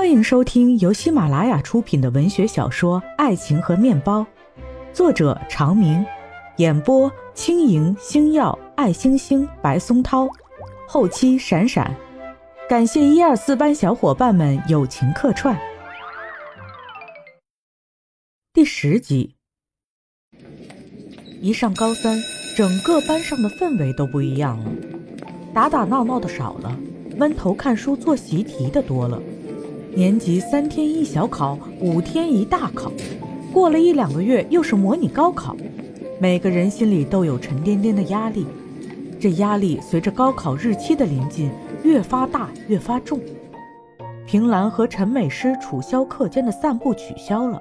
[0.00, 4.20] 欢迎收听由喜马拉雅出品的文学小说《爱情和面包》，
[4.94, 6.02] 作者长明，
[6.56, 10.26] 演播轻盈、星耀、爱星星、白松涛，
[10.88, 11.94] 后期闪闪，
[12.66, 15.54] 感谢一二四班小伙伴们友情客串。
[18.54, 19.36] 第十集，
[21.42, 22.18] 一上高三，
[22.56, 24.70] 整个班上的氛围都不一样了，
[25.52, 26.74] 打打闹闹的少了，
[27.18, 29.20] 闷头看书做习题的多了。
[29.92, 32.92] 年级三天一小考，五天一大考，
[33.52, 35.56] 过了一两个月又是模拟高考，
[36.20, 38.46] 每个人心里都有沉甸甸的压力。
[39.18, 41.50] 这压力随着高考日期的临近，
[41.82, 43.20] 越发大，越发重。
[44.26, 47.60] 平兰和陈美诗楚萧课间的散步取消了。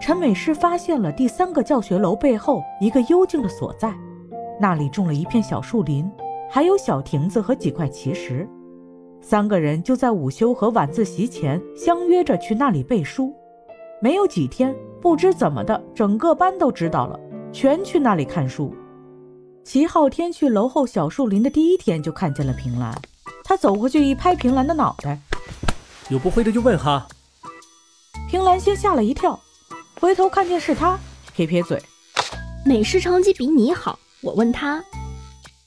[0.00, 3.94] 陈美诗发现了第三个教学楼背后一个幽静的所在，
[4.60, 6.10] 那里种了一片小树林，
[6.50, 8.48] 还有小亭子和几块奇石。
[9.30, 13.30] 三个人就在午休和晚自习前相约着去那里背书。
[14.00, 17.20] 没有几天，不知怎么的，整个班都知道了，
[17.52, 18.74] 全去那里看书。
[19.62, 22.98] 齐昊天去楼后小树林的第一天就看见了平兰，
[23.44, 25.20] 他走过去一拍平兰的脑袋
[26.08, 27.06] ：“有不会的就问哈。”
[28.30, 29.38] 平兰先吓了一跳，
[30.00, 30.98] 回头看见是他，
[31.34, 31.78] 撇撇嘴
[32.64, 34.82] ：“美式成绩比你好，我问他。”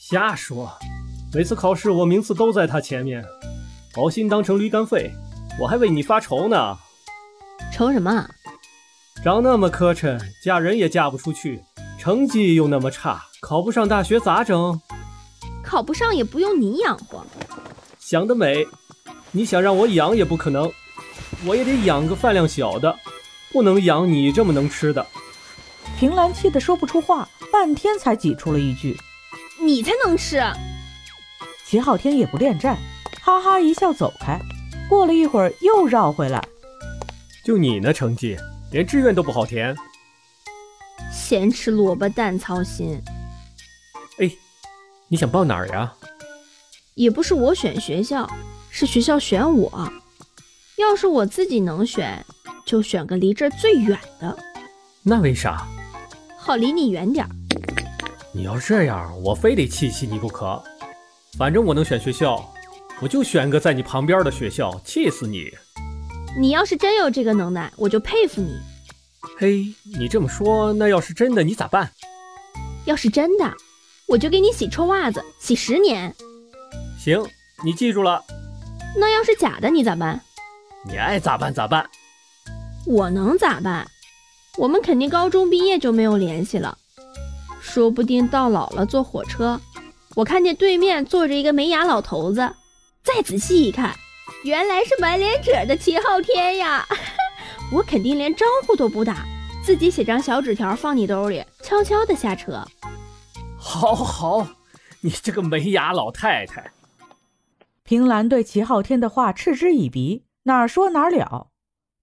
[0.00, 0.72] 瞎说，
[1.34, 3.22] 每次考试我名次都在他前面。
[3.94, 5.10] 好心当成驴肝肺，
[5.60, 6.78] 我还为你发愁呢。
[7.72, 8.28] 愁什么？
[9.22, 11.60] 长那么磕碜，嫁人也嫁不出去，
[11.98, 14.80] 成绩又那么差，考不上大学咋整？
[15.62, 17.26] 考不上也不用你养活。
[17.98, 18.66] 想得美！
[19.32, 20.70] 你想让我养也不可能，
[21.44, 22.96] 我也得养个饭量小的，
[23.52, 25.04] 不能养你这么能吃的。
[25.98, 28.96] 平兰气得说不出话，半天才挤出了一句
[29.60, 30.40] ：“你才能吃。”
[31.66, 32.78] 齐昊天也不恋战。
[33.22, 34.40] 哈哈一笑，走开。
[34.88, 36.42] 过了一会儿，又绕回来。
[37.44, 38.36] 就你那成绩，
[38.72, 39.74] 连志愿都不好填。
[41.12, 43.00] 咸吃萝卜淡操心。
[44.18, 44.30] 哎，
[45.08, 45.92] 你想报哪儿呀？
[46.94, 48.28] 也不是我选学校，
[48.68, 49.92] 是学校选我。
[50.76, 52.24] 要是我自己能选，
[52.66, 54.36] 就选个离这儿最远的。
[55.02, 55.66] 那为啥？
[56.36, 57.30] 好离你远点儿。
[58.32, 60.62] 你要这样，我非得气气你不可。
[61.38, 62.52] 反正我能选学校。
[63.02, 65.50] 我就选个在你旁边的学校，气死你！
[66.38, 68.54] 你要是真有这个能耐，我就佩服你。
[69.38, 71.90] 嘿，你这么说，那要是真的，你咋办？
[72.84, 73.54] 要是真的，
[74.06, 76.14] 我就给你洗臭袜子，洗十年。
[76.98, 77.26] 行，
[77.64, 78.22] 你记住了。
[78.98, 80.20] 那要是假的，你咋办？
[80.86, 81.88] 你爱咋办咋办。
[82.86, 83.88] 我能咋办？
[84.58, 86.76] 我们肯定高中毕业就没有联系了，
[87.62, 89.58] 说不定到老了坐火车，
[90.16, 92.56] 我看见对面坐着一个没牙老头子。
[93.02, 93.94] 再仔细一看，
[94.44, 96.86] 原来是满脸褶的齐昊天呀！
[97.72, 99.24] 我肯定连招呼都不打，
[99.64, 102.62] 自己写张小纸条放你兜里，悄悄的下车。
[103.58, 104.46] 好好，
[105.00, 106.72] 你这个没牙老太太。
[107.82, 111.48] 平兰对齐昊天的话嗤之以鼻，哪儿说哪儿了。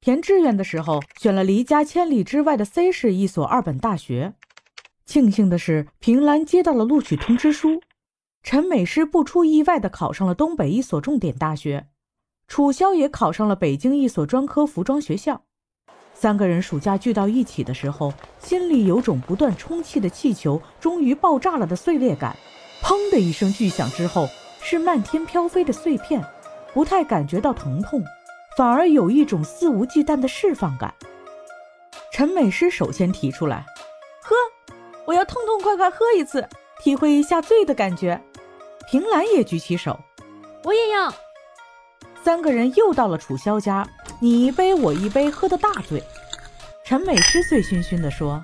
[0.00, 4.34] 填志愿的时候，选了离家千里之外的 C 市一所二本大学。
[5.06, 7.82] 庆幸的是，平兰接到了录取通知书。
[8.44, 11.86] 陈美诗不出意外地考上了东北一所重点大学，
[12.46, 15.40] 楚萧也考上了北京一所专科服装学校。
[16.12, 22.36] 三个人暑假聚到一起的时候，心里有种不断充气的气球终于爆炸了的碎裂感。
[22.82, 24.28] 砰的一声巨响之后，
[24.60, 26.22] 是漫天飘飞的碎片，
[26.74, 28.04] 不太感觉到疼痛，
[28.58, 30.92] 反而有一种肆无忌惮的释放感。
[32.12, 33.64] 陈美诗首先提出来
[34.22, 34.36] ：“喝，
[35.06, 36.46] 我要痛痛快快喝一次，
[36.82, 38.22] 体会一下醉的感觉。”
[38.94, 39.98] 平兰也举起手，
[40.62, 41.12] 我也要。
[42.22, 43.84] 三个人又到了楚萧家，
[44.20, 46.00] 你一杯我一杯，喝得大醉。
[46.84, 48.40] 陈美诗醉醺醺地说：“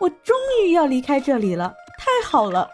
[0.00, 2.68] 我终于要离开这里了，太好了！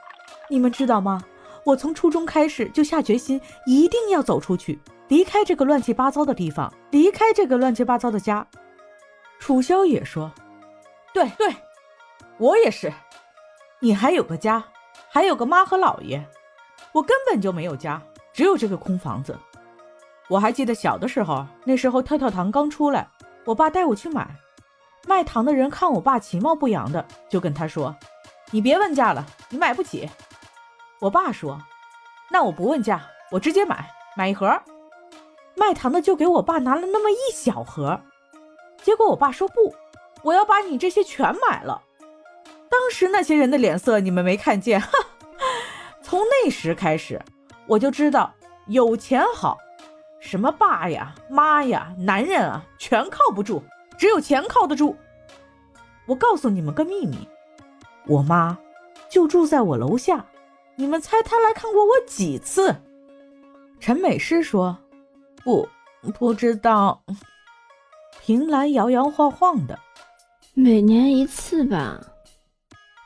[0.49, 1.23] 你们知道吗？
[1.67, 8.47] 我从初中开始就下决心，一定要走出去，离开这个乱七八糟的地方，离开这个乱七八糟的家。”
[9.39, 10.33] 楚萧也说
[11.13, 11.55] ：“对对，
[12.39, 12.91] 我也是。
[13.81, 14.65] 你还有个家，
[15.11, 16.27] 还有个妈和姥爷。”
[16.93, 18.01] 我根本就没有家，
[18.33, 19.39] 只有这个空房子。
[20.29, 23.09] 我还记得小的时候，那时候跳跳糖刚出来，
[23.45, 24.29] 我爸带我去买。
[25.07, 27.95] 卖糖的人看我爸其貌不扬的，就跟他说
[28.53, 30.09] ：“你别问价了，你买不起。”
[31.01, 31.61] 我爸说
[32.31, 34.49] ：“那我不问价，我直接买，买一盒。”
[35.57, 38.01] 卖糖的就给我爸拿了那么一小盒，
[38.83, 39.75] 结果我爸说：“不，
[40.23, 41.83] 我要把你这些全买了。”
[42.71, 44.81] 当时那些人的脸色你们没看见，
[46.13, 47.19] 从那时开始，
[47.67, 48.31] 我就知道
[48.67, 49.57] 有钱好，
[50.21, 53.63] 什么爸呀、妈呀，男人啊，全靠不住，
[53.97, 54.95] 只有钱靠得住。
[56.05, 57.27] 我告诉你们个秘密，
[58.07, 58.59] 我妈
[59.09, 60.23] 就住在我楼下。
[60.77, 62.77] 你们猜她来看过我几次？
[63.81, 64.77] 陈美诗说
[65.43, 65.67] ：“不，
[66.19, 67.03] 不知道。”
[68.21, 69.79] 平兰摇摇晃晃的
[70.53, 71.99] ：“每年一次吧。”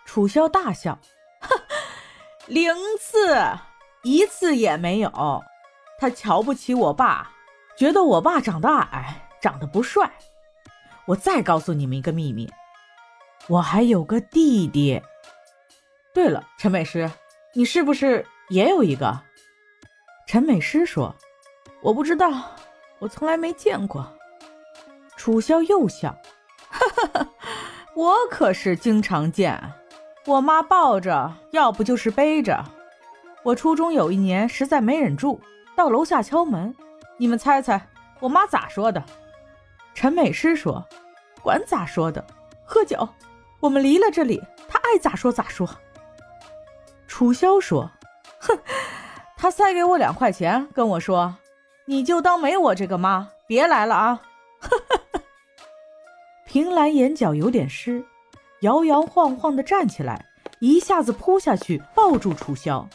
[0.05, 1.16] 楚萧大笑：“哈，
[2.47, 3.37] 零次，
[4.03, 5.43] 一次也没有。
[5.99, 7.31] 他瞧不起我爸，
[7.77, 10.11] 觉得我爸长得矮，长得不帅。
[11.07, 12.51] 我再告诉你们一个秘密，
[13.49, 15.01] 我还有个弟弟。
[16.13, 17.11] 对了，陈美诗。”
[17.55, 19.19] 你是不是也有一个？
[20.27, 21.17] 陈美诗说
[21.81, 22.31] ：“我不知道，
[22.99, 24.07] 我从来没见过。”
[25.17, 26.15] 楚萧又笑
[26.69, 27.29] ：“哈哈哈，
[27.95, 29.59] 我可是经常见。
[30.27, 32.65] 我妈抱着，要不就是背着。
[33.45, 35.41] 我初中有一年实在没忍住，
[35.77, 36.75] 到楼下敲门。
[37.17, 37.81] 你们猜猜，
[38.19, 39.03] 我妈咋说的？”
[39.95, 40.85] 陈美诗说
[41.41, 42.25] ：“管咋说的，
[42.65, 43.09] 喝酒。
[43.61, 45.69] 我们离了这里，她爱咋说咋说。”
[47.07, 47.89] 楚萧说
[48.41, 48.59] ：“哼，
[49.37, 51.37] 他塞给我两块钱，跟我说
[51.87, 54.21] ：‘你就当没我这个妈，别来了啊！’”
[56.45, 58.05] 平兰眼角有点湿，
[58.61, 60.27] 摇摇晃晃地站起来，
[60.61, 62.89] 一下子扑下去抱住楚萧。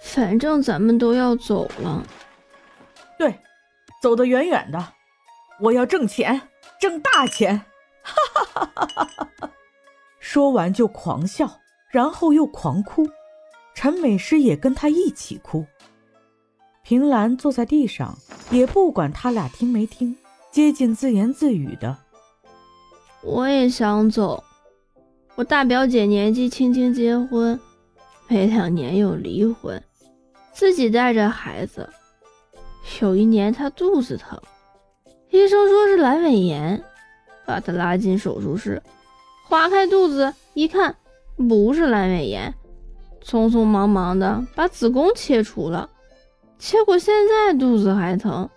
[0.00, 2.06] 反正咱们都要走了，
[3.18, 3.38] 对，
[4.02, 4.92] 走得远远的。
[5.60, 6.48] 我要挣钱，
[6.78, 7.58] 挣大钱！
[8.02, 9.50] 哈哈哈哈哈哈！
[10.18, 13.08] 说完就狂笑，然后又狂哭。
[13.74, 15.64] 陈美诗也跟他一起哭。
[16.82, 18.18] 平兰坐在地上，
[18.50, 20.14] 也不管他俩听没听，
[20.50, 21.96] 接近自言自语的
[23.22, 24.44] ：“我也想走。
[25.36, 27.58] 我大表姐年纪轻轻结婚，
[28.28, 29.82] 没两年又离婚，
[30.52, 31.88] 自己带着孩子。
[33.00, 34.40] 有一年她肚子疼，
[35.30, 36.80] 医生说是阑尾炎，
[37.44, 38.80] 把她拉进手术室，
[39.48, 40.94] 划开肚子一看，
[41.36, 42.54] 不是阑尾炎。”
[43.24, 45.90] 匆匆忙忙的把子宫切除了，
[46.58, 48.48] 结果现在肚子还疼，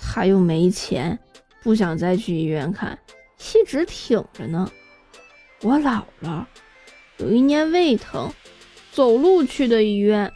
[0.00, 1.18] 她又没钱，
[1.62, 2.98] 不想再去医院看，
[3.36, 4.70] 一直挺着呢。
[5.62, 6.42] 我姥姥
[7.18, 8.32] 有一年胃疼，
[8.92, 10.32] 走路去的医院，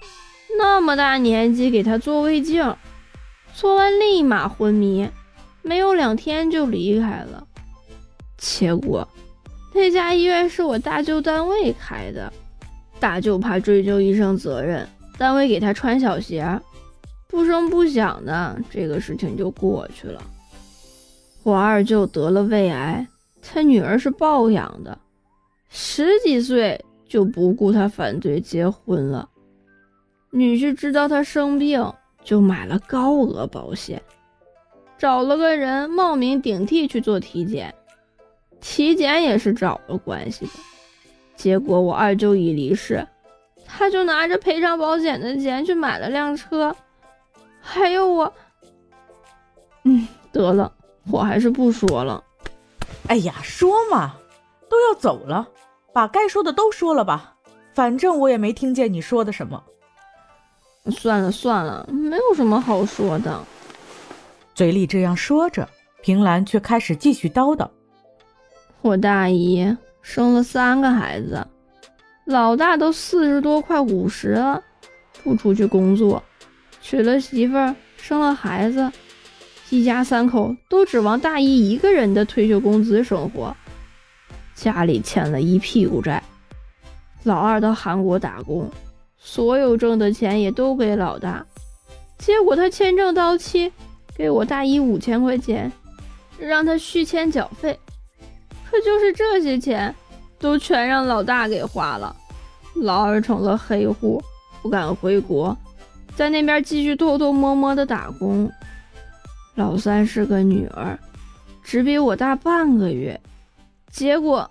[0.58, 2.76] 那么大年纪给她做胃镜，
[3.54, 5.08] 做完立马昏迷，
[5.62, 7.46] 没有两天就离开了。
[8.36, 9.08] 结果
[9.72, 12.30] 那家医院是我大舅单位开的。
[13.00, 14.86] 大舅怕追究医生责任，
[15.18, 16.60] 单位给他穿小鞋，
[17.28, 20.22] 不声不响的，这个事情就过去了。
[21.42, 23.06] 我二舅得了胃癌，
[23.42, 24.98] 他女儿是抱养的，
[25.76, 29.28] 十几岁就不顾他反对结婚了。
[30.30, 31.92] 女婿知道他生病，
[32.22, 34.00] 就买了高额保险，
[34.96, 37.74] 找了个人冒名顶替去做体检，
[38.60, 40.52] 体检也是找了关系的。
[41.34, 43.04] 结果我二舅一离世，
[43.66, 46.74] 他就拿着赔偿保险的钱去买了辆车，
[47.60, 48.32] 还有我，
[49.82, 50.72] 嗯，得了，
[51.10, 52.22] 我还是不说了。
[53.08, 54.14] 哎呀，说嘛，
[54.70, 55.48] 都要走了，
[55.94, 57.36] 把该说的都说了吧，
[57.72, 59.62] 反正我也没听见你说的什么。
[60.90, 63.40] 算了算了，没有什么好说的。
[64.54, 65.68] 嘴里这样说着，
[66.02, 67.68] 平兰却开始继续叨叨
[68.82, 71.46] ：“我大姨。”生了三个孩子，
[72.26, 74.62] 老大都四十多，快五十了，
[75.22, 76.22] 不出去工作，
[76.82, 78.92] 娶了媳妇儿，生了孩子，
[79.70, 83.56] 一家三口都指望大姨一个人的退休工资生活，
[84.54, 86.22] 家里欠了一屁股债。
[87.22, 88.70] 老二到韩国打工，
[89.18, 91.44] 所有挣的钱也都给老大，
[92.18, 93.72] 结果他签证到期，
[94.14, 95.72] 给我大姨五千块钱，
[96.38, 97.78] 让他续签缴费。
[98.70, 99.94] 可就是这些钱，
[100.38, 102.14] 都全让老大给花了，
[102.82, 104.22] 老二成了黑户，
[104.60, 105.56] 不敢回国，
[106.14, 108.50] 在那边继续偷偷摸摸的打工。
[109.54, 110.98] 老三是个女儿，
[111.62, 113.18] 只比我大半个月，
[113.94, 114.50] 结果，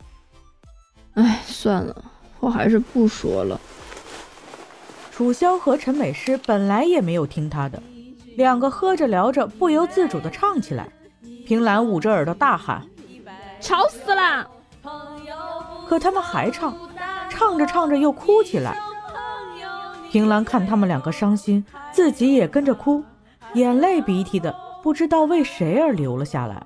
[1.16, 1.94] 哎，算了，
[2.40, 3.60] 我还是不说了。
[5.12, 7.84] 楚萧和陈美诗本来也没有听他的，
[8.38, 10.88] 两个喝着聊着，不由自主的唱起来。
[11.46, 12.88] 平兰捂着耳朵大喊。
[13.60, 14.50] 吵死了！
[15.90, 16.74] 可他们还唱，
[17.30, 18.80] 唱着唱着又哭起来。
[20.10, 23.04] 平兰看他们两个伤心，自己也跟着哭，
[23.56, 26.66] 眼泪鼻涕的，不知道为谁而流了下来。